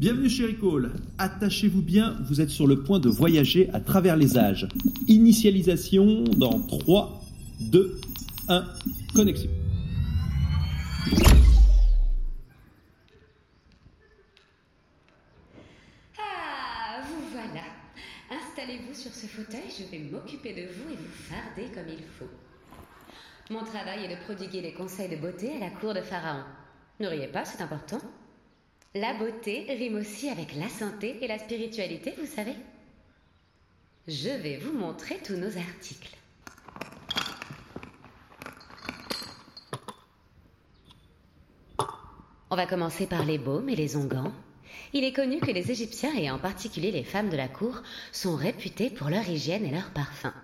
[0.00, 0.92] Bienvenue chez Recall.
[1.18, 4.66] Attachez-vous bien, vous êtes sur le point de voyager à travers les âges.
[5.08, 7.20] Initialisation dans 3,
[7.60, 8.00] 2,
[8.48, 8.64] 1,
[9.14, 9.50] connexion.
[16.16, 17.60] Ah, vous voilà.
[18.30, 23.52] Installez-vous sur ce fauteuil, je vais m'occuper de vous et vous farder comme il faut.
[23.52, 26.44] Mon travail est de prodiguer des conseils de beauté à la cour de Pharaon.
[27.00, 28.00] Ne riez pas, c'est important.
[28.96, 32.56] La beauté rime aussi avec la santé et la spiritualité, vous savez.
[34.08, 36.16] Je vais vous montrer tous nos articles.
[42.50, 44.32] On va commencer par les baumes et les onguents.
[44.92, 48.34] Il est connu que les Égyptiens, et en particulier les femmes de la cour, sont
[48.34, 50.34] réputés pour leur hygiène et leur parfum.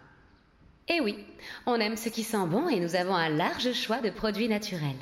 [0.86, 1.18] Eh oui,
[1.66, 4.94] on aime ce qui sent bon et nous avons un large choix de produits naturels.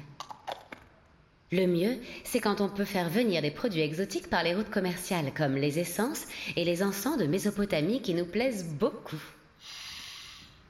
[1.54, 5.32] Le mieux, c'est quand on peut faire venir des produits exotiques par les routes commerciales,
[5.32, 6.24] comme les essences
[6.56, 9.23] et les encens de Mésopotamie qui nous plaisent beaucoup.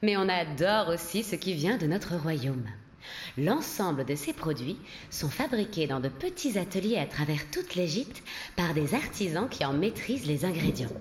[0.03, 2.67] Mais on adore aussi ce qui vient de notre royaume.
[3.35, 4.77] L'ensemble de ces produits
[5.09, 8.21] sont fabriqués dans de petits ateliers à travers toute l'Égypte
[8.55, 10.93] par des artisans qui en maîtrisent les ingrédients.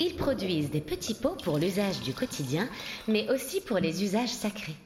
[0.00, 2.70] Ils produisent des petits pots pour l'usage du quotidien,
[3.06, 4.76] mais aussi pour les usages sacrés.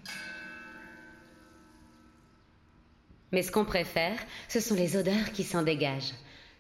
[3.32, 6.14] Mais ce qu'on préfère, ce sont les odeurs qui s'en dégagent.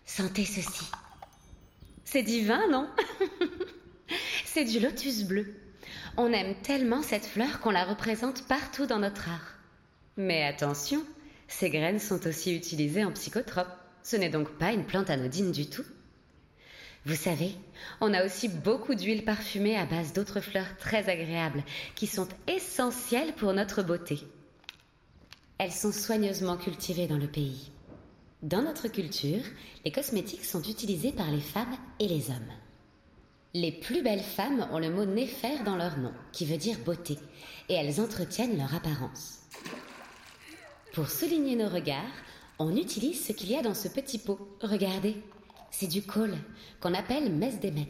[0.04, 0.90] Sentez ceci.
[2.04, 2.88] C'est divin, non?
[4.44, 5.54] C'est du lotus bleu.
[6.16, 9.54] On aime tellement cette fleur qu'on la représente partout dans notre art.
[10.16, 11.04] Mais attention,
[11.46, 13.68] ces graines sont aussi utilisées en psychotrope.
[14.02, 15.84] Ce n'est donc pas une plante anodine du tout.
[17.04, 17.54] Vous savez,
[18.00, 21.62] on a aussi beaucoup d'huiles parfumées à base d'autres fleurs très agréables
[21.94, 24.20] qui sont essentielles pour notre beauté.
[25.58, 27.72] Elles sont soigneusement cultivées dans le pays.
[28.42, 29.42] Dans notre culture,
[29.84, 32.52] les cosmétiques sont utilisés par les femmes et les hommes.
[33.54, 37.18] Les plus belles femmes ont le mot néphère dans leur nom, qui veut dire beauté,
[37.68, 39.40] et elles entretiennent leur apparence.
[40.92, 42.04] Pour souligner nos regards,
[42.60, 44.38] on utilise ce qu'il y a dans ce petit pot.
[44.62, 45.16] Regardez,
[45.72, 46.36] c'est du col,
[46.78, 47.88] qu'on appelle mesdemet.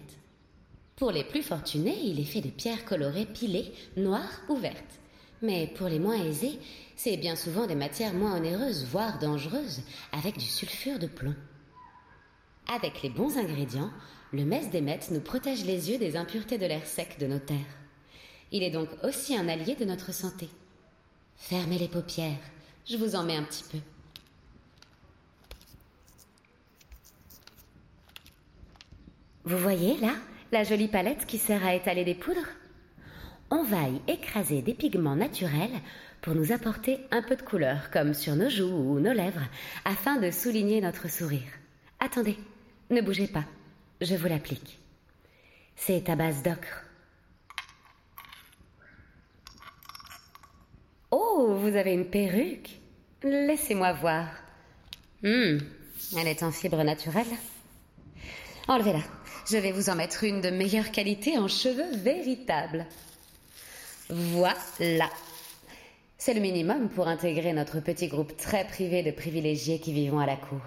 [0.96, 5.00] Pour les plus fortunés, il est fait de pierres colorées pilées, noires ou vertes.
[5.42, 6.58] Mais pour les moins aisés,
[6.96, 9.82] c'est bien souvent des matières moins onéreuses, voire dangereuses,
[10.12, 11.36] avec du sulfure de plomb.
[12.74, 13.90] Avec les bons ingrédients,
[14.32, 17.58] le mesdemet nous protège les yeux des impuretés de l'air sec de nos terres.
[18.50, 20.48] Il est donc aussi un allié de notre santé.
[21.36, 22.38] Fermez les paupières,
[22.86, 23.78] je vous en mets un petit peu.
[29.44, 30.14] Vous voyez là
[30.52, 32.40] la jolie palette qui sert à étaler des poudres?
[33.50, 35.80] On va y écraser des pigments naturels
[36.20, 39.46] pour nous apporter un peu de couleur, comme sur nos joues ou nos lèvres,
[39.84, 41.50] afin de souligner notre sourire.
[42.00, 42.36] Attendez,
[42.90, 43.44] ne bougez pas,
[44.00, 44.78] je vous l'applique.
[45.76, 46.84] C'est à base d'ocre.
[51.10, 52.78] Oh, vous avez une perruque
[53.22, 54.28] Laissez-moi voir.
[55.24, 55.58] Hum,
[56.16, 57.26] elle est en fibre naturelle.
[58.68, 59.02] Enlevez-la.
[59.50, 62.86] Je vais vous en mettre une de meilleure qualité en cheveux véritables.
[64.10, 65.10] Voilà.
[66.16, 70.26] C'est le minimum pour intégrer notre petit groupe très privé de privilégiés qui vivons à
[70.26, 70.62] la cour.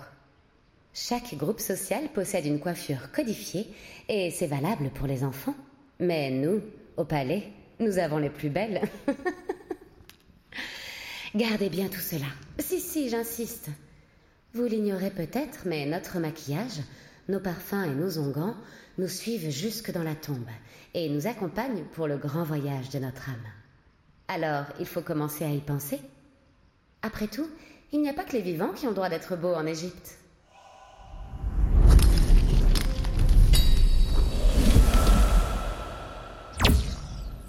[0.94, 3.68] Chaque groupe social possède une coiffure codifiée
[4.10, 5.56] et c'est valable pour les enfants.
[6.00, 6.62] Mais nous,
[6.98, 7.44] au palais,
[7.80, 8.82] nous avons les plus belles.
[11.36, 12.26] Gardez bien tout cela.
[12.60, 13.70] Si, si, j'insiste.
[14.54, 16.82] Vous l'ignorez peut-être, mais notre maquillage,
[17.32, 18.56] nos parfums et nos onguents
[18.98, 20.50] nous suivent jusque dans la tombe
[20.94, 23.36] et nous accompagnent pour le grand voyage de notre âme.
[24.28, 26.00] Alors, il faut commencer à y penser.
[27.02, 27.48] Après tout,
[27.94, 30.18] il n'y a pas que les vivants qui ont droit d'être beaux en Égypte.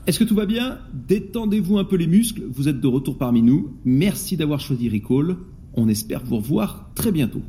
[0.06, 0.80] Est-ce que tout va bien?
[0.92, 3.76] Détendez-vous un peu les muscles, vous êtes de retour parmi nous.
[3.84, 5.36] Merci d'avoir choisi Recall.
[5.74, 7.42] On espère vous revoir très bientôt.